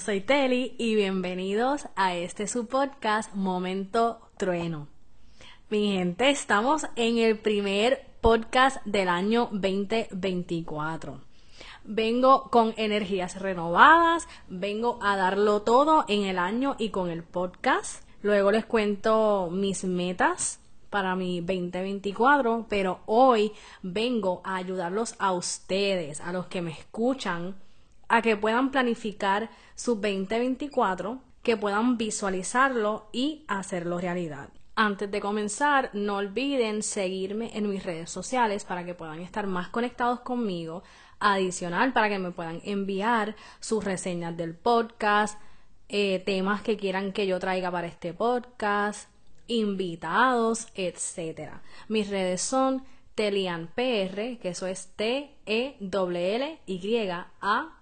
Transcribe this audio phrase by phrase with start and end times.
[0.00, 4.88] Soy Teli y bienvenidos a este su podcast Momento Trueno.
[5.68, 11.20] Mi gente, estamos en el primer podcast del año 2024.
[11.84, 18.02] Vengo con energías renovadas, vengo a darlo todo en el año y con el podcast.
[18.22, 26.22] Luego les cuento mis metas para mi 2024, pero hoy vengo a ayudarlos a ustedes,
[26.22, 27.54] a los que me escuchan,
[28.10, 34.50] a que puedan planificar su 2024, que puedan visualizarlo y hacerlo realidad.
[34.74, 39.68] Antes de comenzar, no olviden seguirme en mis redes sociales para que puedan estar más
[39.68, 40.82] conectados conmigo.
[41.20, 45.40] Adicional, para que me puedan enviar sus reseñas del podcast,
[45.88, 49.08] eh, temas que quieran que yo traiga para este podcast,
[49.46, 51.52] invitados, etc.
[51.88, 54.90] Mis redes son TelianPR, que eso es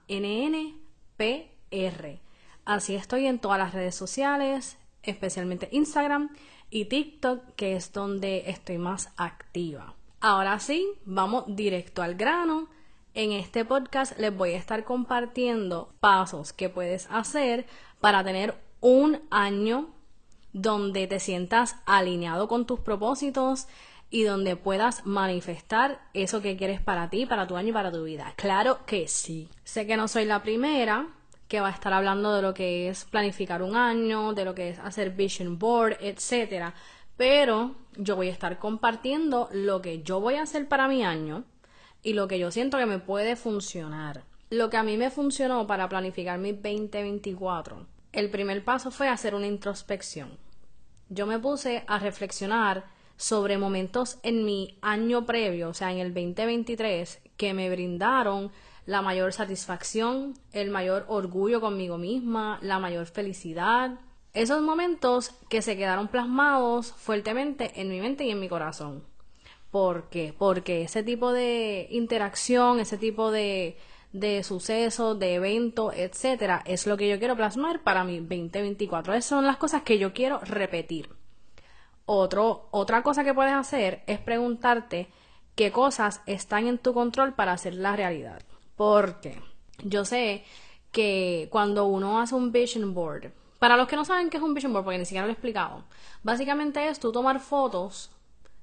[0.08, 2.20] T-E-L-L-Y-A-N-N-P-R.
[2.64, 6.30] Así estoy en todas las redes sociales, especialmente Instagram
[6.70, 9.94] y TikTok, que es donde estoy más activa.
[10.20, 12.68] Ahora sí, vamos directo al grano.
[13.14, 17.66] En este podcast les voy a estar compartiendo pasos que puedes hacer
[18.00, 19.88] para tener un año
[20.52, 23.68] donde te sientas alineado con tus propósitos
[24.10, 28.04] y donde puedas manifestar eso que quieres para ti, para tu año y para tu
[28.04, 28.32] vida.
[28.36, 29.48] Claro que sí.
[29.64, 31.08] Sé que no soy la primera,
[31.46, 34.70] que va a estar hablando de lo que es planificar un año, de lo que
[34.70, 36.74] es hacer vision board, etcétera.
[37.16, 41.44] Pero yo voy a estar compartiendo lo que yo voy a hacer para mi año
[42.02, 44.24] y lo que yo siento que me puede funcionar.
[44.50, 49.34] Lo que a mí me funcionó para planificar mi 2024, el primer paso fue hacer
[49.34, 50.38] una introspección.
[51.10, 52.84] Yo me puse a reflexionar
[53.18, 58.50] sobre momentos en mi año previo, o sea, en el 2023, que me brindaron
[58.86, 63.98] la mayor satisfacción, el mayor orgullo conmigo misma, la mayor felicidad.
[64.32, 69.04] Esos momentos que se quedaron plasmados fuertemente en mi mente y en mi corazón.
[69.70, 70.32] ¿Por qué?
[70.38, 73.76] Porque ese tipo de interacción, ese tipo de,
[74.12, 79.12] de sucesos, de eventos, etcétera, es lo que yo quiero plasmar para mi 2024.
[79.12, 81.17] Esas son las cosas que yo quiero repetir.
[82.10, 85.08] Otro, otra cosa que puedes hacer es preguntarte
[85.54, 88.40] qué cosas están en tu control para hacer la realidad.
[88.76, 89.38] Porque
[89.84, 90.42] yo sé
[90.90, 94.54] que cuando uno hace un vision board, para los que no saben qué es un
[94.54, 95.84] vision board, porque ni siquiera lo he explicado,
[96.22, 98.10] básicamente es tú tomar fotos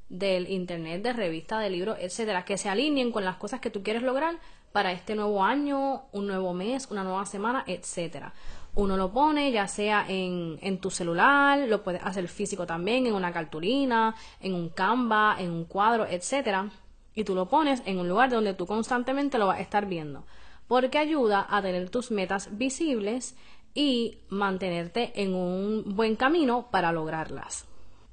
[0.09, 3.83] del internet, de revistas, de libros, etcétera, que se alineen con las cosas que tú
[3.83, 4.39] quieres lograr
[4.71, 8.33] para este nuevo año, un nuevo mes, una nueva semana, etcétera.
[8.75, 13.13] Uno lo pone ya sea en, en tu celular, lo puedes hacer físico también, en
[13.13, 16.69] una cartulina, en un Canva, en un cuadro, etcétera
[17.15, 20.25] y tú lo pones en un lugar donde tú constantemente lo vas a estar viendo,
[20.67, 23.35] porque ayuda a tener tus metas visibles
[23.73, 27.65] y mantenerte en un buen camino para lograrlas.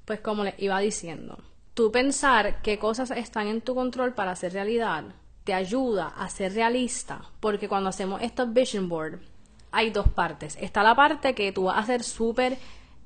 [0.05, 1.37] Pues como les iba diciendo,
[1.73, 5.03] tú pensar qué cosas están en tu control para hacer realidad
[5.43, 9.19] te ayuda a ser realista, porque cuando hacemos estos vision board
[9.73, 10.57] hay dos partes.
[10.61, 12.57] Está la parte que tú vas a ser súper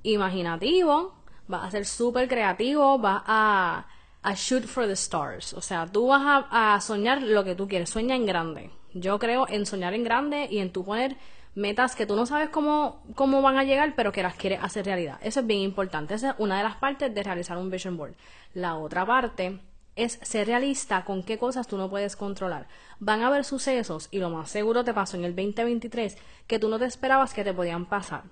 [0.04, 1.16] imaginativo,
[1.48, 3.88] vas a ser súper creativo, vas a
[4.28, 5.54] a shoot for the stars.
[5.54, 7.90] O sea, tú vas a, soñar lo que tú quieres.
[7.90, 8.72] Sueña en grande.
[8.94, 11.16] Yo creo en soñar en grande y en tú poner
[11.56, 14.86] metas que tú no sabes cómo, cómo van a llegar, pero que las quieres hacer
[14.86, 15.18] realidad.
[15.22, 16.14] Eso es bien importante.
[16.14, 18.16] Esa es una de las partes de realizar un vision board.
[18.54, 19.60] La otra parte
[19.98, 22.68] es ser realista con qué cosas tú no puedes controlar.
[23.00, 26.18] Van a haber sucesos, y lo más seguro te pasó en el 2023,
[26.48, 28.24] que tú no te esperabas que te podían pasar.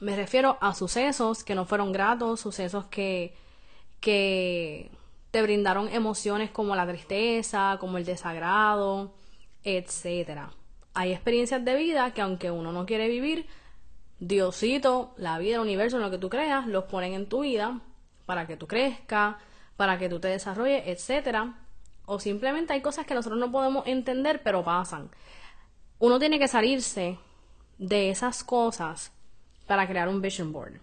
[0.00, 3.34] Me refiero a sucesos que no fueron gratos, sucesos que
[4.02, 4.90] que
[5.30, 9.14] te brindaron emociones como la tristeza, como el desagrado,
[9.64, 10.50] etc.
[10.92, 13.46] Hay experiencias de vida que aunque uno no quiere vivir,
[14.18, 17.80] Diosito, la vida, el universo, en lo que tú creas, los ponen en tu vida
[18.26, 19.36] para que tú crezcas,
[19.76, 21.38] para que tú te desarrolles, etc.
[22.06, 25.10] O simplemente hay cosas que nosotros no podemos entender, pero pasan.
[25.98, 27.18] Uno tiene que salirse
[27.78, 29.12] de esas cosas
[29.66, 30.80] para crear un vision board.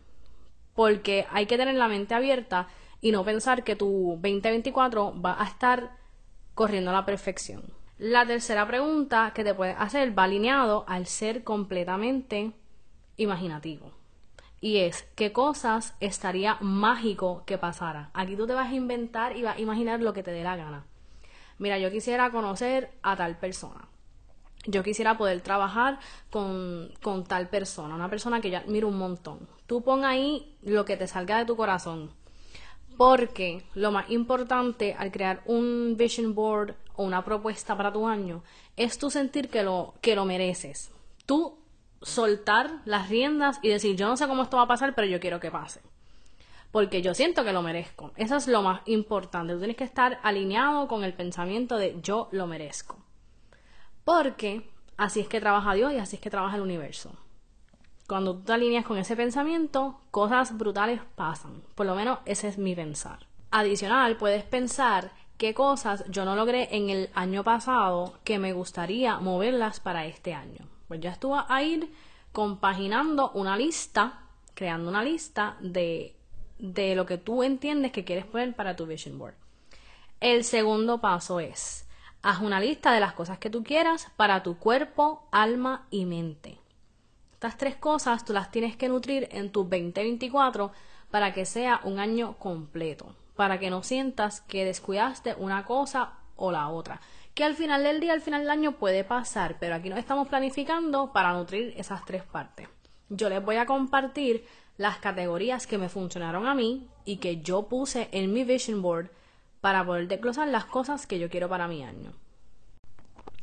[0.73, 2.67] Porque hay que tener la mente abierta
[3.01, 5.97] y no pensar que tu 2024 va a estar
[6.55, 7.63] corriendo a la perfección.
[7.97, 12.53] La tercera pregunta que te puedes hacer va alineado al ser completamente
[13.17, 13.98] imaginativo.
[14.61, 18.09] Y es, ¿qué cosas estaría mágico que pasara?
[18.13, 20.55] Aquí tú te vas a inventar y vas a imaginar lo que te dé la
[20.55, 20.85] gana.
[21.57, 23.87] Mira, yo quisiera conocer a tal persona.
[24.65, 29.47] Yo quisiera poder trabajar con, con tal persona, una persona que yo admiro un montón.
[29.67, 32.11] Tú pon ahí lo que te salga de tu corazón
[32.99, 38.43] porque lo más importante al crear un vision board o una propuesta para tu año
[38.75, 40.91] es tu sentir que lo, que lo mereces.
[41.25, 41.58] Tú
[42.01, 45.19] soltar las riendas y decir, yo no sé cómo esto va a pasar, pero yo
[45.19, 45.81] quiero que pase.
[46.71, 48.11] Porque yo siento que lo merezco.
[48.15, 49.53] Eso es lo más importante.
[49.53, 52.97] Tú tienes que estar alineado con el pensamiento de yo lo merezco.
[54.03, 57.11] Porque así es que trabaja Dios y así es que trabaja el universo.
[58.07, 61.61] Cuando tú te alineas con ese pensamiento, cosas brutales pasan.
[61.75, 63.27] Por lo menos ese es mi pensar.
[63.51, 69.19] Adicional, puedes pensar qué cosas yo no logré en el año pasado que me gustaría
[69.19, 70.67] moverlas para este año.
[70.89, 71.89] Pues ya estuve a ir
[72.33, 74.23] compaginando una lista,
[74.55, 76.17] creando una lista de,
[76.57, 79.35] de lo que tú entiendes que quieres poner para tu vision board.
[80.19, 81.87] El segundo paso es,
[82.21, 86.59] haz una lista de las cosas que tú quieras para tu cuerpo, alma y mente.
[87.31, 90.73] Estas tres cosas tú las tienes que nutrir en tu 2024
[91.09, 96.51] para que sea un año completo para que no sientas que descuidaste una cosa o
[96.51, 96.99] la otra.
[97.39, 100.27] Que al final del día, al final del año puede pasar, pero aquí nos estamos
[100.27, 102.67] planificando para nutrir esas tres partes.
[103.07, 104.45] Yo les voy a compartir
[104.75, 109.09] las categorías que me funcionaron a mí y que yo puse en mi vision board
[109.61, 112.11] para poder desglosar las cosas que yo quiero para mi año.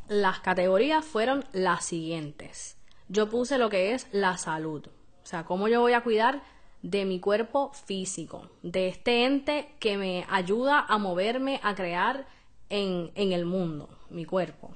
[0.08, 2.76] Las categorías fueron las siguientes.
[3.08, 4.86] Yo puse lo que es la salud,
[5.22, 6.42] o sea, cómo yo voy a cuidar
[6.82, 12.26] de mi cuerpo físico, de este ente que me ayuda a moverme, a crear
[12.68, 14.74] en, el mundo, mi cuerpo.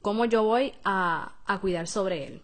[0.00, 2.42] Cómo yo voy a, a cuidar sobre él.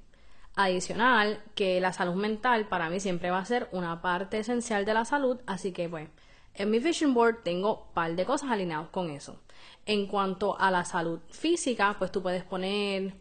[0.55, 4.95] Adicional, que la salud mental para mí siempre va a ser una parte esencial de
[4.95, 6.09] la salud, así que pues
[6.55, 9.41] en mi vision board tengo un par de cosas alineadas con eso.
[9.87, 13.15] En cuanto a la salud física, pues tú puedes poner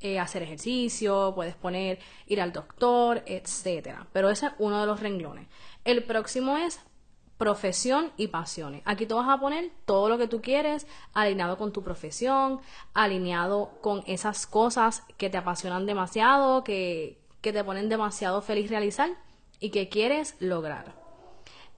[0.00, 4.06] eh, hacer ejercicio, puedes poner ir al doctor, etcétera.
[4.12, 5.48] Pero ese es uno de los renglones.
[5.82, 6.78] El próximo es
[7.38, 8.82] profesión y pasiones.
[8.84, 12.60] Aquí tú vas a poner todo lo que tú quieres alineado con tu profesión,
[12.92, 19.10] alineado con esas cosas que te apasionan demasiado, que, que te ponen demasiado feliz realizar
[19.60, 20.94] y que quieres lograr.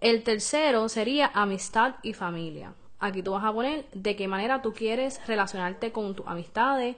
[0.00, 2.74] El tercero sería amistad y familia.
[2.98, 6.96] Aquí tú vas a poner de qué manera tú quieres relacionarte con tus amistades,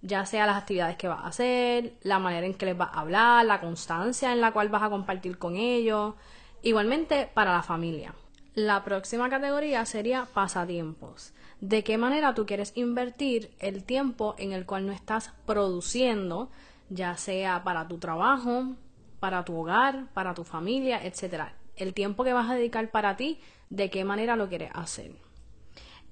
[0.00, 3.00] ya sea las actividades que vas a hacer, la manera en que les vas a
[3.00, 6.14] hablar, la constancia en la cual vas a compartir con ellos,
[6.62, 8.14] igualmente para la familia.
[8.54, 11.32] La próxima categoría sería pasatiempos.
[11.60, 16.50] ¿De qué manera tú quieres invertir el tiempo en el cual no estás produciendo,
[16.90, 18.74] ya sea para tu trabajo,
[19.20, 21.54] para tu hogar, para tu familia, etcétera?
[21.76, 25.12] El tiempo que vas a dedicar para ti, ¿de qué manera lo quieres hacer?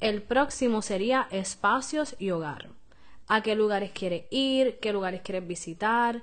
[0.01, 2.71] El próximo sería espacios y hogar
[3.31, 6.23] a qué lugares quieres ir, qué lugares quieres visitar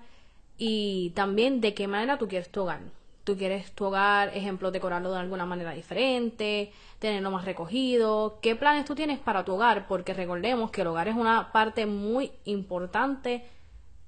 [0.58, 2.82] y también de qué manera tú quieres tu hogar.
[3.28, 8.40] Tú quieres tu hogar, ejemplo, decorarlo de alguna manera diferente, tenerlo más recogido.
[8.42, 9.86] ¿Qué planes tú tienes para tu hogar?
[9.86, 13.44] Porque recordemos que el hogar es una parte muy importante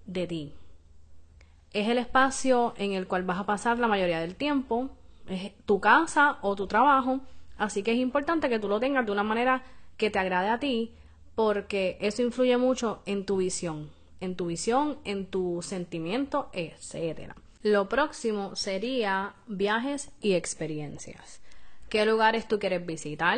[0.06, 0.53] de ti.
[1.74, 4.88] Es el espacio en el cual vas a pasar la mayoría del tiempo,
[5.27, 7.20] es tu casa o tu trabajo,
[7.58, 9.63] así que es importante que tú lo tengas de una manera
[9.98, 10.94] que te agrade a ti
[11.36, 13.89] porque eso influye mucho en tu visión,
[14.22, 17.34] en tu visión, en tu sentimiento, etc.
[17.62, 21.42] Lo próximo sería viajes y experiencias.
[21.89, 23.38] ¿Qué lugares tú quieres visitar?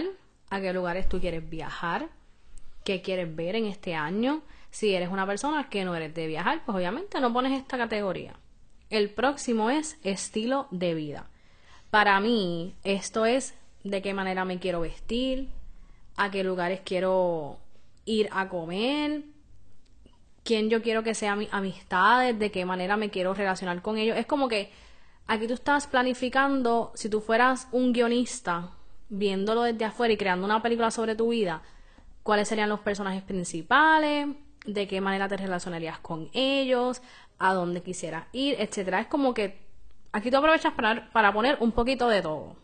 [0.51, 2.10] ¿A qué lugares tú quieres viajar?
[2.84, 4.44] ¿Qué quieres ver en este año?
[4.70, 8.36] Si eres una persona que no eres de viajar, pues obviamente no pones esta categoría.
[8.92, 11.28] El próximo es estilo de vida.
[11.90, 15.50] Para mí, esto es de qué manera me quiero vestir,
[16.16, 17.58] a qué lugares quiero
[18.06, 19.24] ir a comer,
[20.43, 24.17] quién yo quiero que sea mi amistades, de qué manera me quiero relacionar con ellos.
[24.17, 24.71] Es como que
[25.27, 28.71] aquí tú estás planificando, si tú fueras un guionista,
[29.10, 31.62] viéndolo desde afuera y creando una película sobre tu vida,
[32.24, 34.27] cuáles serían los personajes principales,
[34.65, 37.01] de qué manera te relacionarías con ellos,
[37.39, 39.01] a dónde quisieras ir, etcétera.
[39.01, 39.60] Es como que
[40.12, 42.55] aquí tú aprovechas para, para poner un poquito de todo.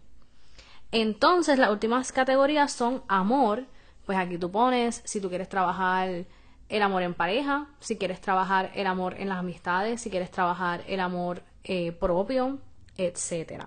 [0.91, 3.65] Entonces, las últimas categorías son amor,
[4.05, 6.25] pues aquí tú pones si tú quieres trabajar
[6.69, 10.83] el amor en pareja, si quieres trabajar el amor en las amistades, si quieres trabajar
[10.87, 12.59] el amor eh, propio,
[12.97, 13.65] etc.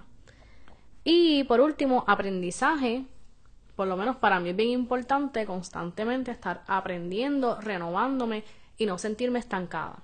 [1.04, 3.04] Y por último, aprendizaje.
[3.76, 8.44] Por lo menos para mí es bien importante constantemente estar aprendiendo, renovándome
[8.76, 10.02] y no sentirme estancada.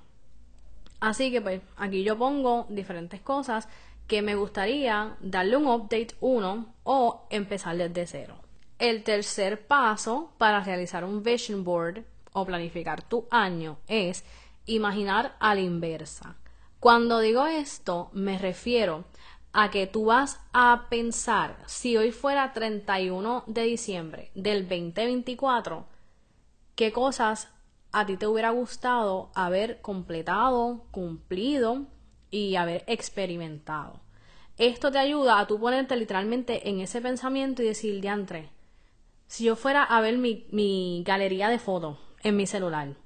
[1.00, 3.68] Así que pues aquí yo pongo diferentes cosas
[4.06, 8.36] que me gustaría darle un update uno o empezar desde cero.
[8.78, 12.04] El tercer paso para realizar un vision board
[12.36, 14.22] o planificar tu año es
[14.66, 16.36] imaginar a la inversa.
[16.80, 19.04] Cuando digo esto, me refiero
[19.54, 25.86] a que tú vas a pensar, si hoy fuera 31 de diciembre del 2024,
[26.74, 27.48] qué cosas
[27.90, 31.86] a ti te hubiera gustado haber completado, cumplido
[32.30, 34.00] y haber experimentado.
[34.58, 38.50] Esto te ayuda a tú ponerte literalmente en ese pensamiento y decir, diantre,
[39.26, 42.96] si yo fuera a ver mi, mi galería de fotos en mi celular,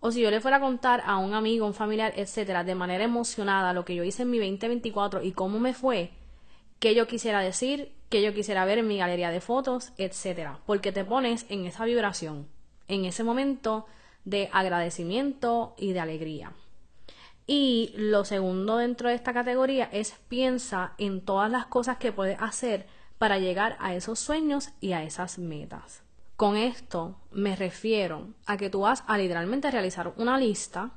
[0.00, 3.02] o si yo le fuera a contar a un amigo, un familiar, etcétera, de manera
[3.02, 6.12] emocionada lo que yo hice en mi 2024 y cómo me fue,
[6.78, 10.92] qué yo quisiera decir, qué yo quisiera ver en mi galería de fotos, etcétera, porque
[10.92, 12.46] te pones en esa vibración,
[12.86, 13.86] en ese momento
[14.24, 16.52] de agradecimiento y de alegría.
[17.48, 22.40] Y lo segundo dentro de esta categoría es piensa en todas las cosas que puedes
[22.40, 22.86] hacer
[23.18, 26.05] para llegar a esos sueños y a esas metas.
[26.36, 30.90] Con esto me refiero a que tú vas a literalmente realizar una lista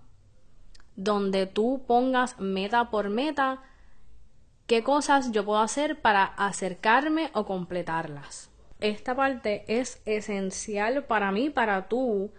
[0.98, 3.64] donde tú pongas meta por meta
[4.68, 8.50] qué cosas yo puedo hacer para acercarme o completarlas.
[8.82, 12.34] Esta parte es esencial para mí, para tú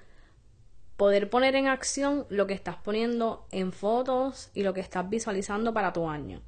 [0.99, 5.73] poder poner en acción lo que estás poniendo en fotos y lo que estás visualizando
[5.73, 6.43] para tu año.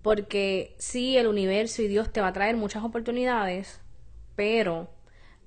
[0.00, 3.82] Porque sí, el universo y Dios te va a traer muchas oportunidades,
[4.36, 4.88] pero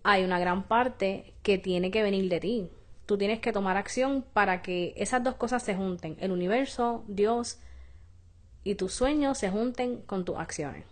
[0.03, 2.69] hay una gran parte que tiene que venir de ti.
[3.05, 6.17] Tú tienes que tomar acción para que esas dos cosas se junten.
[6.19, 7.59] El universo, Dios
[8.63, 10.85] y tus sueños se junten con tus acciones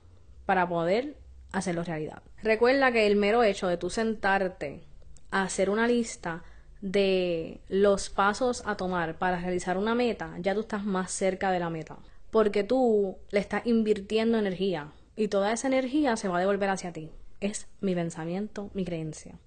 [0.46, 1.16] para poder
[1.51, 2.22] hacerlo realidad.
[2.44, 4.82] Recuerda que el mero hecho de tú sentarte
[5.32, 6.44] a hacer una lista
[6.82, 11.60] de los pasos a tomar para realizar una meta, ya tú estás más cerca de
[11.60, 11.98] la meta.
[12.32, 16.94] Porque tú le estás invirtiendo energía y toda esa energía se va a devolver hacia
[16.94, 19.39] ti es mi pensamiento, mi creencia.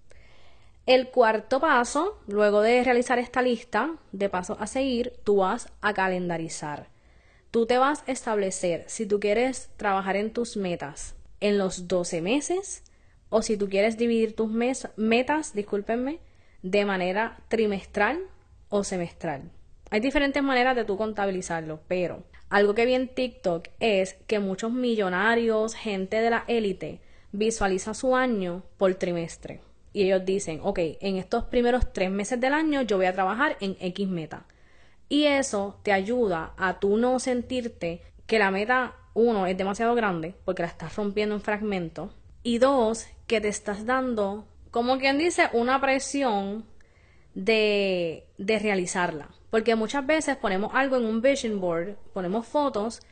[0.86, 5.94] El cuarto paso, luego de realizar esta lista de pasos a seguir, tú vas a
[5.94, 6.88] calendarizar.
[7.52, 12.20] Tú te vas a establecer si tú quieres trabajar en tus metas en los 12
[12.22, 12.82] meses
[13.28, 16.20] o si tú quieres dividir tus metas, discúlpenme,
[16.62, 18.20] de manera trimestral
[18.68, 19.50] o semestral.
[19.90, 24.72] Hay diferentes maneras de tú contabilizarlo, pero algo que vi en TikTok es que muchos
[24.72, 27.00] millonarios, gente de la élite,
[27.32, 29.60] visualiza su año por trimestre.
[29.92, 33.56] Y ellos dicen, ok, en estos primeros tres meses del año yo voy a trabajar
[33.60, 34.46] en X meta.
[35.08, 40.34] Y eso te ayuda a tú no sentirte que la meta, uno, es demasiado grande,
[40.44, 42.10] porque la estás rompiendo en fragmentos.
[42.42, 46.64] Y dos, que te estás dando, como quien dice, una presión
[47.34, 49.28] de, de realizarla.
[49.50, 53.02] Porque muchas veces ponemos algo en un vision board, ponemos fotos,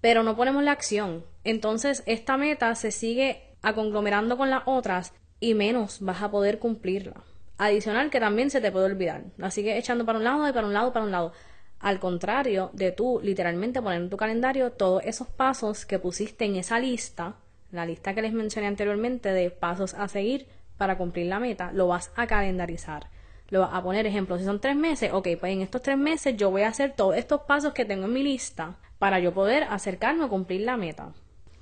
[0.00, 1.24] pero no ponemos la acción.
[1.44, 6.58] Entonces esta meta se sigue a conglomerando con las otras y menos vas a poder
[6.58, 7.22] cumplirla.
[7.58, 9.24] Adicional que también se te puede olvidar.
[9.40, 11.32] Así que echando para un lado y para un lado, para un lado.
[11.78, 16.56] Al contrario de tú literalmente poner en tu calendario todos esos pasos que pusiste en
[16.56, 17.36] esa lista,
[17.72, 21.88] la lista que les mencioné anteriormente de pasos a seguir para cumplir la meta, lo
[21.88, 23.08] vas a calendarizar.
[23.50, 26.36] Lo vas a poner, ejemplo, si son tres meses, ok, pues en estos tres meses
[26.36, 29.64] yo voy a hacer todos estos pasos que tengo en mi lista para yo poder
[29.64, 31.12] acercarme a cumplir la meta.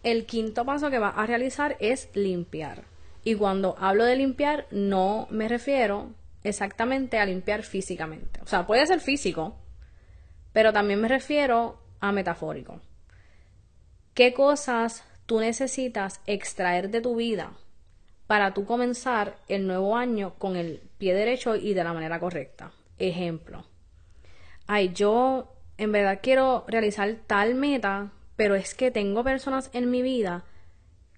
[0.03, 2.85] El quinto paso que vas a realizar es limpiar.
[3.23, 6.11] Y cuando hablo de limpiar, no me refiero
[6.43, 8.41] exactamente a limpiar físicamente.
[8.43, 9.57] O sea, puede ser físico,
[10.53, 12.81] pero también me refiero a metafórico.
[14.15, 17.53] ¿Qué cosas tú necesitas extraer de tu vida
[18.27, 22.73] para tú comenzar el nuevo año con el pie derecho y de la manera correcta?
[22.99, 23.65] Ejemplo.
[24.67, 30.01] Ay, yo en verdad quiero realizar tal meta pero es que tengo personas en mi
[30.01, 30.47] vida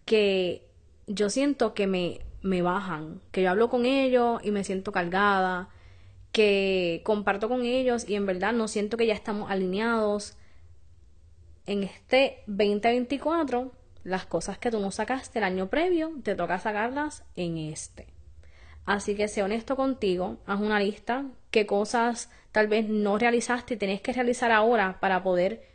[0.05, 0.67] que
[1.07, 5.69] yo siento que me, me bajan, que yo hablo con ellos y me siento cargada,
[6.33, 10.37] que comparto con ellos y en verdad no siento que ya estamos alineados.
[11.65, 13.71] En este 2024,
[14.03, 18.09] las cosas que tú no sacaste el año previo, te toca sacarlas en este.
[18.85, 23.77] Así que sé honesto contigo, haz una lista, qué cosas tal vez no realizaste y
[23.77, 25.71] tenés que realizar ahora para poder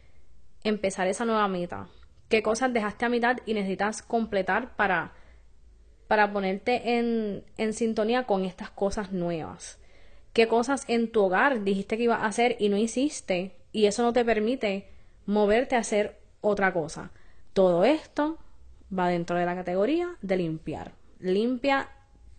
[0.70, 1.88] empezar esa nueva meta?
[2.30, 5.14] ¿Qué cosas dejaste a mitad y necesitas completar para,
[6.08, 9.80] para ponerte en, en sintonía con estas cosas nuevas?
[10.34, 13.56] ¿Qué cosas en tu hogar dijiste que ibas a hacer y no hiciste?
[13.72, 14.90] Y eso no te permite
[15.26, 17.12] moverte a hacer otra cosa.
[17.54, 18.38] Todo esto
[18.98, 20.92] va dentro de la categoría de limpiar.
[21.20, 21.90] Limpia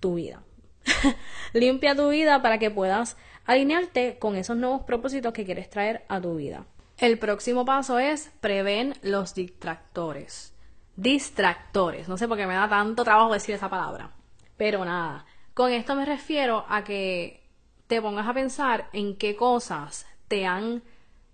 [0.00, 0.42] tu vida.
[1.52, 6.20] Limpia tu vida para que puedas alinearte con esos nuevos propósitos que quieres traer a
[6.20, 6.66] tu vida.
[6.99, 10.52] El próximo paso es prevén los distractores.
[10.97, 12.09] Distractores.
[12.09, 14.11] No sé por qué me da tanto trabajo decir esa palabra.
[14.57, 15.25] Pero nada.
[15.55, 17.47] Con esto me refiero a que
[17.87, 20.83] te pongas a pensar en qué cosas te han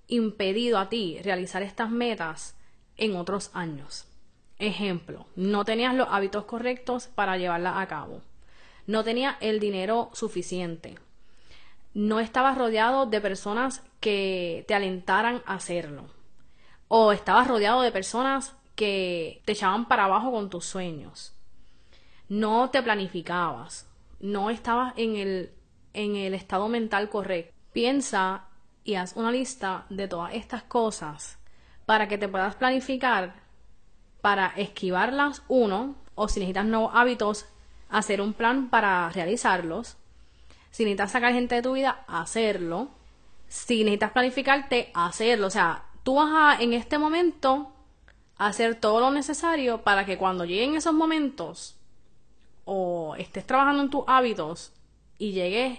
[0.07, 2.59] impedido a ti realizar estas metas
[2.99, 4.07] en otros años.
[4.59, 8.21] Ejemplo, no tenías los hábitos correctos para llevarla a cabo.
[8.87, 10.97] no tenía el dinero suficiente,
[11.95, 16.07] no estabas rodeado de personas que te alentaran a hacerlo,
[16.89, 21.33] o estabas rodeado de personas que te echaban para abajo con tus sueños,
[22.29, 23.89] no te planificabas,
[24.21, 25.53] no estabas en el,
[25.93, 27.55] en el estado mental correcto.
[27.73, 28.47] Piensa
[28.85, 31.39] y haz una lista de todas estas cosas
[31.87, 33.35] para que te puedas planificar
[34.21, 37.47] para esquivarlas uno o si necesitas nuevos hábitos
[37.91, 39.97] hacer un plan para realizarlos
[40.75, 42.89] si necesitas sacar gente de tu vida hacerlo
[43.47, 47.71] si necesitas planificarte hacerlo o sea tú vas a en este momento
[48.39, 51.77] hacer todo lo necesario para que cuando lleguen esos momentos
[52.65, 54.73] o estés trabajando en tus hábitos
[55.17, 55.79] y llegues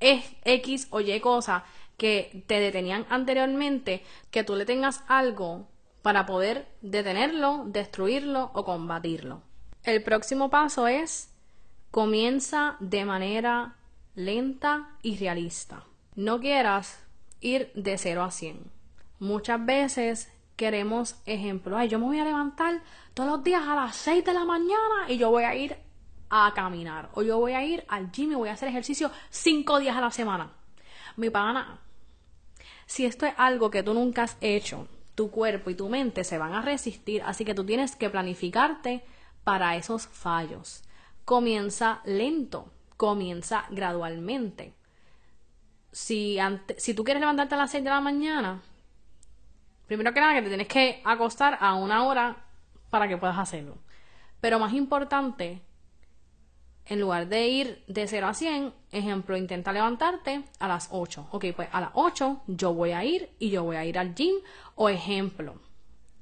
[0.00, 1.64] X o Y cosa
[1.96, 5.68] que te detenían anteriormente, que tú le tengas algo
[6.02, 9.42] para poder detenerlo, destruirlo o combatirlo.
[9.84, 11.32] El próximo paso es
[11.90, 13.76] comienza de manera
[14.14, 15.84] lenta y realista.
[16.14, 17.02] No quieras
[17.40, 18.70] ir de 0 a 100.
[19.18, 21.76] Muchas veces queremos ejemplo.
[21.76, 22.82] Ay, yo me voy a levantar
[23.14, 25.76] todos los días a las 6 de la mañana y yo voy a ir
[26.30, 27.10] a caminar.
[27.14, 30.00] O yo voy a ir al gym y voy a hacer ejercicio 5 días a
[30.00, 30.52] la semana.
[31.16, 31.80] Mi pana,
[32.86, 36.38] si esto es algo que tú nunca has hecho, tu cuerpo y tu mente se
[36.38, 39.04] van a resistir, así que tú tienes que planificarte
[39.44, 40.82] para esos fallos.
[41.24, 42.70] Comienza lento,
[43.02, 44.74] comienza gradualmente.
[45.90, 46.38] Si,
[46.76, 48.62] si tú quieres levantarte a las 6 de la mañana,
[49.88, 52.36] primero que nada que te tienes que acostar a una hora
[52.90, 53.76] para que puedas hacerlo.
[54.40, 55.62] Pero más importante,
[56.86, 61.26] en lugar de ir de 0 a 100, ejemplo, intenta levantarte a las 8.
[61.32, 64.14] Ok, pues a las 8 yo voy a ir y yo voy a ir al
[64.14, 64.36] gym.
[64.76, 65.56] O ejemplo,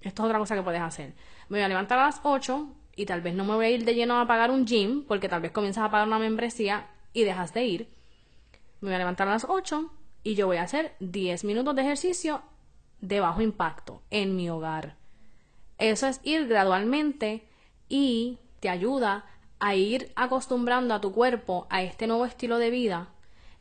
[0.01, 1.13] esto es otra cosa que puedes hacer.
[1.51, 2.69] Me voy a levantar a las 8
[3.01, 5.31] y tal vez no me voy a ir de lleno a pagar un gym, porque
[5.31, 7.89] tal vez comienzas a pagar una membresía y dejas de ir.
[8.83, 9.91] Me voy a levantar a las 8
[10.23, 12.43] y yo voy a hacer 10 minutos de ejercicio
[13.01, 14.97] de bajo impacto en mi hogar.
[15.79, 17.49] Eso es ir gradualmente
[17.89, 19.25] y te ayuda
[19.61, 23.09] a ir acostumbrando a tu cuerpo a este nuevo estilo de vida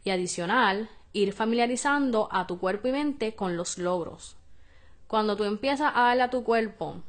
[0.04, 4.36] y adicional, ir familiarizando a tu cuerpo y mente con los logros.
[5.08, 7.04] Cuando tú empiezas a darle a tu cuerpo,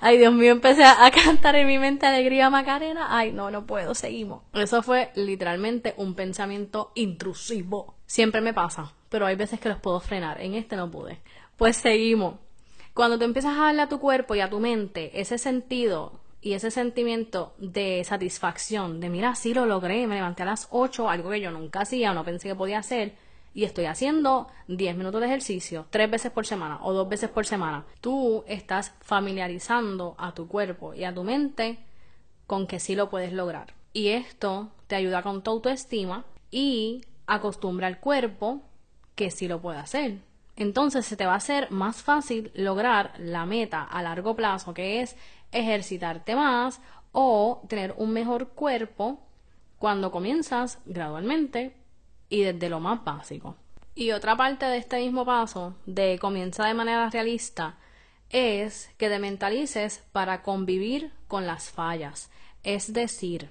[0.00, 3.94] ay Dios mío, empecé a cantar en mi mente alegría Macarena, ay no, no puedo,
[3.94, 4.42] seguimos.
[4.54, 7.94] Eso fue literalmente un pensamiento intrusivo.
[8.06, 11.20] Siempre me pasa, pero hay veces que los puedo frenar, en este no pude.
[11.56, 12.34] Pues seguimos.
[12.94, 16.52] Cuando tú empiezas a darle a tu cuerpo y a tu mente ese sentido y
[16.54, 21.30] ese sentimiento de satisfacción, de mira, sí lo logré, me levanté a las 8, algo
[21.30, 23.14] que yo nunca hacía o no pensé que podía hacer,
[23.54, 27.46] y estoy haciendo 10 minutos de ejercicio tres veces por semana o dos veces por
[27.46, 31.78] semana, tú estás familiarizando a tu cuerpo y a tu mente
[32.46, 33.74] con que sí lo puedes lograr.
[33.92, 38.62] Y esto te ayuda con tu autoestima y acostumbra al cuerpo
[39.14, 40.18] que sí lo puede hacer.
[40.56, 45.00] Entonces se te va a hacer más fácil lograr la meta a largo plazo, que
[45.00, 45.16] es
[45.50, 46.80] ejercitarte más
[47.12, 49.20] o tener un mejor cuerpo
[49.78, 51.74] cuando comienzas gradualmente
[52.32, 53.56] y desde lo más básico.
[53.94, 57.76] Y otra parte de este mismo paso, de comienza de manera realista,
[58.30, 62.30] es que te mentalices para convivir con las fallas.
[62.62, 63.50] Es decir,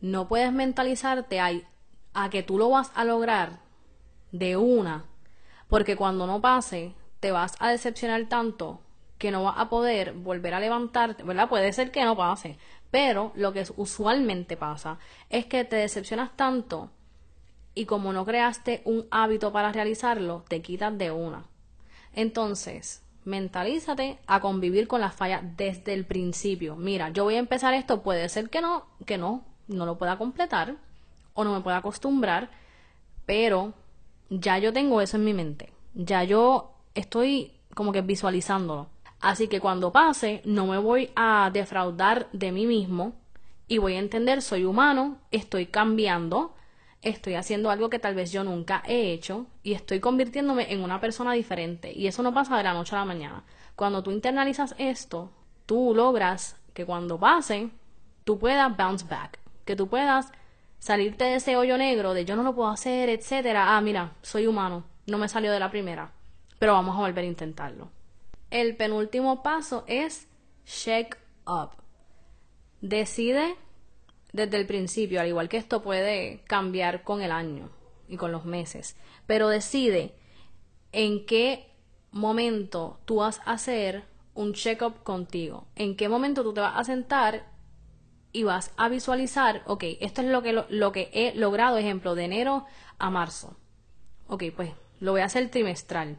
[0.00, 1.50] no puedes mentalizarte a,
[2.14, 3.60] a que tú lo vas a lograr
[4.30, 5.04] de una,
[5.68, 8.80] porque cuando no pase, te vas a decepcionar tanto
[9.18, 11.50] que no vas a poder volver a levantarte, ¿verdad?
[11.50, 12.56] Puede ser que no pase,
[12.90, 16.90] pero lo que usualmente pasa es que te decepcionas tanto
[17.74, 21.44] y como no creaste un hábito para realizarlo, te quitas de una.
[22.14, 26.76] Entonces, mentalízate a convivir con las fallas desde el principio.
[26.76, 30.18] Mira, yo voy a empezar esto, puede ser que no, que no, no lo pueda
[30.18, 30.76] completar
[31.34, 32.50] o no me pueda acostumbrar,
[33.24, 33.72] pero
[34.28, 35.72] ya yo tengo eso en mi mente.
[35.94, 38.88] Ya yo estoy como que visualizándolo.
[39.20, 43.12] Así que cuando pase, no me voy a defraudar de mí mismo
[43.68, 46.54] y voy a entender, soy humano, estoy cambiando,
[47.02, 51.00] estoy haciendo algo que tal vez yo nunca he hecho y estoy convirtiéndome en una
[51.00, 51.92] persona diferente.
[51.92, 53.44] Y eso no pasa de la noche a la mañana.
[53.76, 55.30] Cuando tú internalizas esto,
[55.66, 57.70] tú logras que cuando pase,
[58.24, 60.32] tú puedas bounce back, que tú puedas
[60.78, 63.76] salirte de ese hoyo negro de yo no lo puedo hacer, etcétera.
[63.76, 66.12] Ah, mira, soy humano, no me salió de la primera,
[66.58, 67.90] pero vamos a volver a intentarlo.
[68.50, 70.28] El penúltimo paso es
[70.64, 71.70] check up.
[72.80, 73.56] Decide
[74.32, 77.70] desde el principio, al igual que esto puede cambiar con el año
[78.08, 80.14] y con los meses, pero decide
[80.92, 81.70] en qué
[82.10, 86.84] momento tú vas a hacer un check-up contigo, en qué momento tú te vas a
[86.84, 87.52] sentar
[88.32, 92.24] y vas a visualizar, ok, esto es lo que, lo, que he logrado, ejemplo, de
[92.24, 92.64] enero
[92.98, 93.56] a marzo.
[94.26, 96.16] Ok, pues lo voy a hacer trimestral.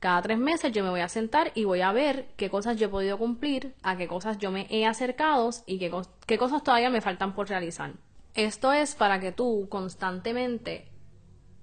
[0.00, 2.86] Cada tres meses yo me voy a sentar y voy a ver qué cosas yo
[2.86, 7.02] he podido cumplir, a qué cosas yo me he acercado y qué, cosas todavía me
[7.02, 7.92] faltan por realizar.
[8.34, 10.88] Esto es para que tú constantemente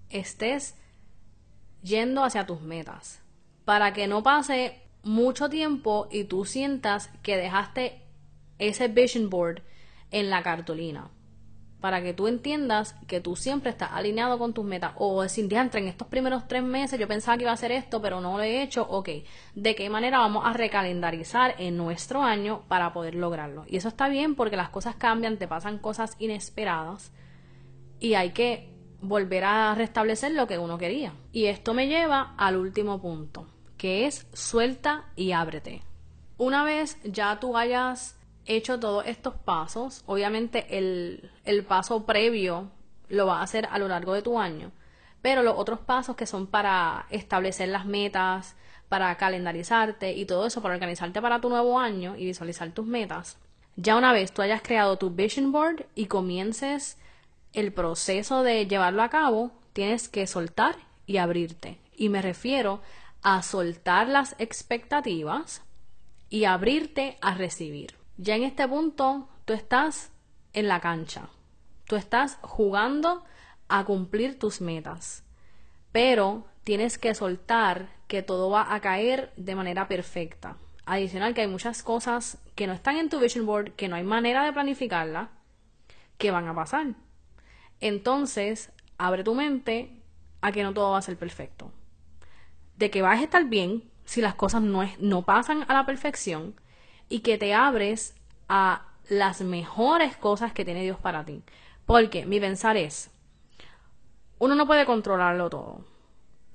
[0.10, 0.76] estés
[1.82, 3.24] yendo hacia tus metas.
[3.66, 8.04] Para que no pase mucho tiempo y tú sientas que dejaste
[8.60, 9.64] ese vision board
[10.12, 11.10] en la cartulina.
[11.80, 14.94] Para que tú entiendas que tú siempre estás alineado con tus metas.
[14.98, 18.02] O decir, diantre, en estos primeros tres meses yo pensaba que iba a hacer esto,
[18.02, 18.88] pero no lo he hecho.
[18.90, 19.10] Ok,
[19.54, 23.66] ¿de qué manera vamos a recalendarizar en nuestro año para poder lograrlo?
[23.68, 27.12] Y eso está bien porque las cosas cambian, te pasan cosas inesperadas.
[28.00, 31.14] Y hay que volver a restablecer lo que uno quería.
[31.32, 35.84] Y esto me lleva al último punto, que es suelta y ábrete.
[36.38, 38.17] Una vez ya tú hayas
[38.48, 42.72] hecho todos estos pasos, obviamente el, el paso previo
[43.10, 44.72] lo vas a hacer a lo largo de tu año,
[45.22, 48.56] pero los otros pasos que son para establecer las metas,
[48.90, 53.38] para calendarizarte y todo eso, para organizarte para tu nuevo año y visualizar tus metas,
[53.76, 56.98] ya una vez tú hayas creado tu vision board y comiences
[57.54, 61.80] el proceso de llevarlo a cabo, tienes que soltar y abrirte.
[61.96, 62.82] Y me refiero
[63.22, 65.62] a soltar las expectativas
[66.30, 67.97] y abrirte a recibir.
[68.18, 70.12] Ya en este punto tú estás
[70.54, 71.30] en la cancha.
[71.86, 73.24] Tú estás jugando
[73.68, 75.24] a cumplir tus metas.
[75.92, 80.58] Pero tienes que soltar que todo va a caer de manera perfecta.
[80.86, 84.04] Adicional que hay muchas cosas que no están en tu vision board, que no hay
[84.04, 85.30] manera de planificarla,
[86.18, 86.96] que van a pasar.
[87.82, 90.02] Entonces, abre tu mente
[90.42, 91.72] a que no todo va a ser perfecto.
[92.78, 96.56] De que vas a estar bien si las cosas no, no pasan a la perfección,
[97.10, 98.16] y que te abres
[98.50, 101.44] a las mejores cosas que tiene Dios para ti.
[101.86, 103.10] Porque mi pensar es,
[104.40, 105.86] uno no puede controlarlo todo.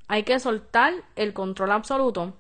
[0.08, 2.34] Hay que soltar el control absoluto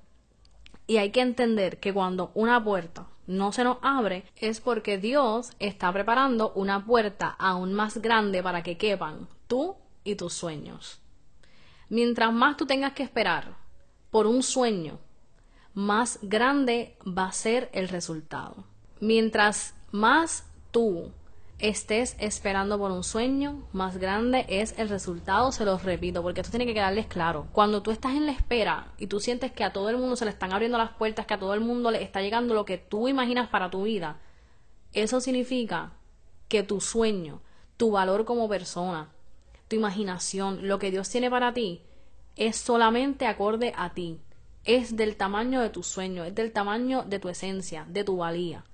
[0.86, 5.52] y hay que entender que cuando una puerta no se nos abre es porque Dios
[5.58, 11.00] está preparando una puerta aún más grande para que quepan tú y tus sueños.
[11.88, 13.56] Mientras más tú tengas que esperar
[14.10, 14.98] por un sueño
[15.74, 18.64] más grande va a ser el resultado.
[19.00, 21.10] Mientras más tú
[21.58, 26.50] estés esperando por un sueño, más grande es el resultado, se los repito, porque esto
[26.50, 27.46] tiene que quedarles claro.
[27.52, 30.24] Cuando tú estás en la espera y tú sientes que a todo el mundo se
[30.24, 32.78] le están abriendo las puertas, que a todo el mundo le está llegando lo que
[32.78, 34.18] tú imaginas para tu vida,
[34.92, 35.92] eso significa
[36.48, 37.40] que tu sueño,
[37.76, 39.08] tu valor como persona,
[39.68, 41.82] tu imaginación, lo que Dios tiene para ti,
[42.36, 44.20] es solamente acorde a ti
[44.64, 48.64] es del tamaño de tu sueño, es del tamaño de tu esencia, de tu valía.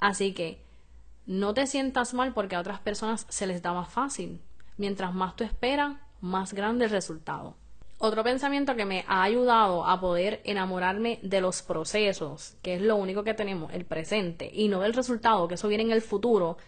[0.00, 0.62] Así que
[1.26, 4.40] no te sientas mal porque a otras personas se les da más fácil.
[4.76, 7.56] Mientras más tú esperas, más grande el resultado.
[8.00, 12.94] Otro pensamiento que me ha ayudado a poder enamorarme de los procesos, que es lo
[12.94, 16.58] único que tenemos, el presente, y no del resultado, que eso viene en el futuro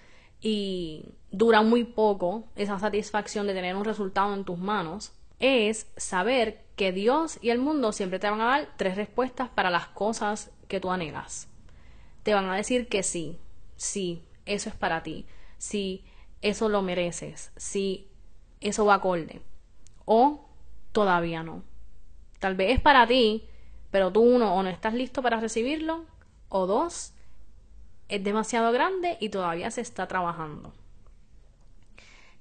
[0.40, 6.62] y dura muy poco, esa satisfacción de tener un resultado en tus manos, es saber
[6.76, 10.50] que Dios y el mundo siempre te van a dar tres respuestas para las cosas
[10.68, 11.48] que tú anhelas.
[12.22, 13.38] Te van a decir que sí,
[13.76, 15.26] sí, eso es para ti,
[15.56, 16.04] sí,
[16.42, 18.08] eso lo mereces, sí,
[18.60, 19.40] eso va acorde.
[20.04, 20.46] O
[20.92, 21.64] todavía no.
[22.38, 23.48] Tal vez es para ti,
[23.90, 26.04] pero tú uno o no estás listo para recibirlo,
[26.50, 27.14] o dos,
[28.08, 30.74] es demasiado grande y todavía se está trabajando.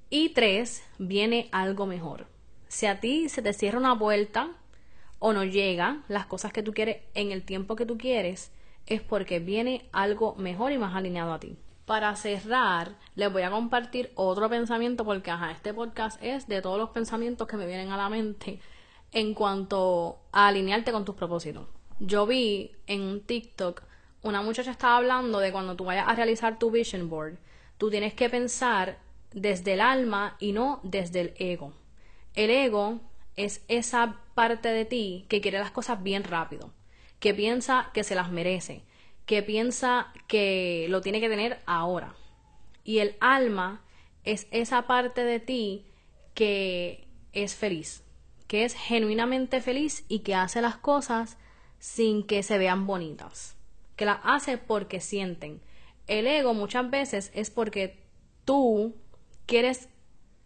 [0.10, 2.28] Y tres, viene algo mejor
[2.70, 4.52] si a ti se te cierra una puerta
[5.20, 8.54] o no llega las cosas que tú quieres en el tiempo que tú quieres,
[8.86, 11.58] es porque viene algo mejor y más alineado a ti.
[11.86, 16.78] Para cerrar, les voy a compartir otro pensamiento porque ajá, este podcast es de todos
[16.78, 18.60] los pensamientos que me vienen a la mente
[19.12, 21.68] en cuanto a alinearte con tus propósitos.
[22.00, 23.84] Yo vi en un TikTok
[24.22, 27.38] una muchacha estaba hablando de cuando tú vayas a realizar tu vision board,
[27.78, 29.00] tú tienes que pensar
[29.32, 31.74] desde el alma y no desde el ego.
[32.36, 33.02] El ego
[33.36, 36.74] es esa parte de ti que quiere las cosas bien rápido,
[37.20, 38.84] que piensa que se las merece,
[39.26, 42.16] que piensa que lo tiene que tener ahora.
[42.84, 43.84] Y el alma
[44.24, 45.86] es esa parte de ti
[46.34, 48.04] que es feliz,
[48.48, 51.38] que es genuinamente feliz y que hace las cosas
[51.80, 53.56] sin que se vean bonitas,
[53.96, 55.62] que las hace porque sienten.
[56.08, 58.04] El ego muchas veces es porque
[58.46, 58.96] tú
[59.46, 59.90] quieres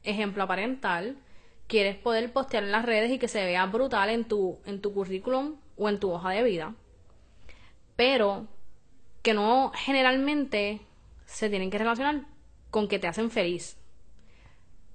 [0.03, 1.17] ejemplo aparental,
[1.67, 4.93] quieres poder postear en las redes y que se vea brutal en tu, en tu
[4.93, 6.75] currículum o en tu hoja de vida,
[7.95, 8.47] pero
[9.21, 10.81] que no generalmente
[11.25, 12.25] se tienen que relacionar
[12.69, 13.77] con que te hacen feliz.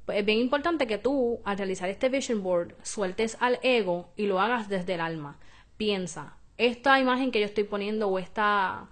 [0.04, 4.26] Pues es bien importante que tú, al realizar este vision board, sueltes al ego y
[4.26, 5.38] lo hagas desde el alma.
[5.76, 8.88] Piensa, esta imagen que yo estoy poniendo o esta,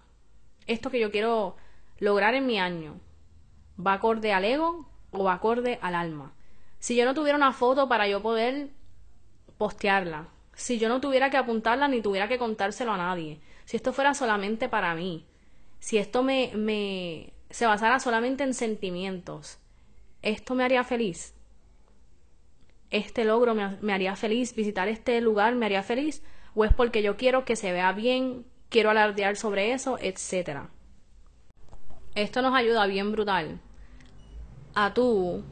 [0.66, 1.56] esto que yo quiero
[1.98, 3.00] lograr en mi año,
[3.78, 6.35] ¿va acorde al ego o va acorde al alma?
[6.86, 8.68] Si yo no tuviera una foto para yo poder
[9.58, 13.92] postearla, si yo no tuviera que apuntarla ni tuviera que contárselo a nadie, si esto
[13.92, 15.26] fuera solamente para mí,
[15.80, 19.58] si esto me, se basara solamente en sentimientos,
[20.22, 21.34] ¿esto me haría feliz?
[22.90, 24.54] ¿Este logro me, me haría feliz?
[24.54, 26.22] ¿Visitar este lugar me haría feliz?
[26.54, 30.70] ¿O es porque yo quiero que se vea bien, quiero alardear sobre eso, etcétera?
[32.14, 33.58] Esto nos ayuda bien brutal
[34.76, 35.42] a tú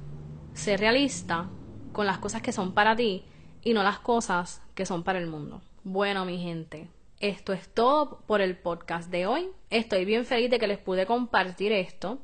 [0.54, 1.50] ser realista
[1.92, 3.24] con las cosas que son para ti
[3.62, 5.60] y no las cosas que son para el mundo.
[5.82, 6.88] Bueno, mi gente,
[7.20, 9.48] esto es todo por el podcast de hoy.
[9.70, 12.18] Estoy bien feliz de que les pude compartir esto.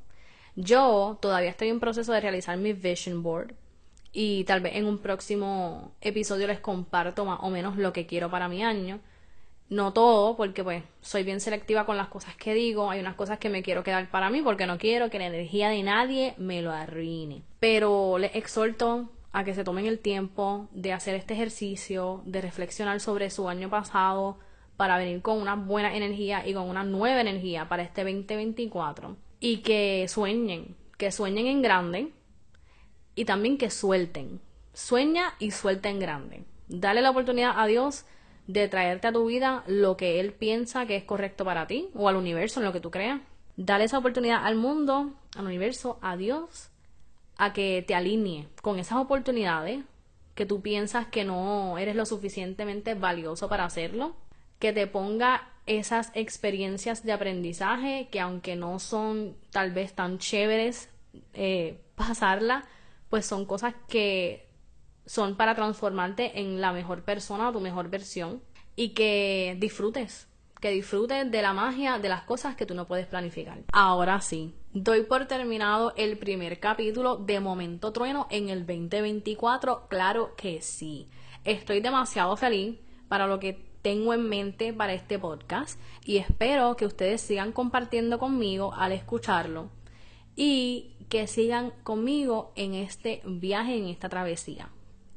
[0.56, 3.54] Yo todavía estoy en proceso de realizar mi vision board
[4.12, 8.30] y tal vez en un próximo episodio les comparto más o menos lo que quiero
[8.30, 9.00] para mi año.
[9.70, 12.90] No todo, porque pues soy bien selectiva con las cosas que digo.
[12.90, 15.68] Hay unas cosas que me quiero quedar para mí porque no quiero que la energía
[15.68, 17.44] de nadie me lo arruine.
[17.60, 22.98] Pero les exhorto a que se tomen el tiempo de hacer este ejercicio, de reflexionar
[22.98, 24.38] sobre su año pasado
[24.76, 29.16] para venir con una buena energía y con una nueva energía para este 2024.
[29.38, 32.12] Y que sueñen, que sueñen en grande
[33.14, 34.40] y también que suelten.
[34.72, 36.44] Sueña y suelta en grande.
[36.66, 38.04] Dale la oportunidad a Dios
[38.52, 42.08] de traerte a tu vida lo que Él piensa que es correcto para ti o
[42.08, 43.20] al universo, en lo que tú creas.
[43.56, 46.70] Dale esa oportunidad al mundo, al universo, a Dios,
[47.36, 49.80] a que te alinee con esas oportunidades
[50.34, 54.16] que tú piensas que no eres lo suficientemente valioso para hacerlo,
[54.58, 60.88] que te ponga esas experiencias de aprendizaje que aunque no son tal vez tan chéveres
[61.34, 62.64] eh, pasarla,
[63.08, 64.49] pues son cosas que
[65.06, 68.42] son para transformarte en la mejor persona, tu mejor versión,
[68.76, 70.28] y que disfrutes,
[70.60, 73.58] que disfrutes de la magia de las cosas que tú no puedes planificar.
[73.72, 80.34] Ahora sí, doy por terminado el primer capítulo de Momento Trueno en el 2024, claro
[80.36, 81.08] que sí.
[81.44, 86.86] Estoy demasiado feliz para lo que tengo en mente para este podcast y espero que
[86.86, 89.70] ustedes sigan compartiendo conmigo al escucharlo
[90.36, 94.68] y que sigan conmigo en este viaje, en esta travesía.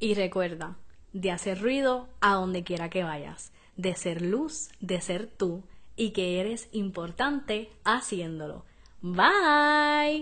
[0.03, 0.75] Y recuerda,
[1.13, 5.63] de hacer ruido a donde quiera que vayas, de ser luz, de ser tú
[5.95, 8.65] y que eres importante haciéndolo.
[9.01, 10.21] Bye.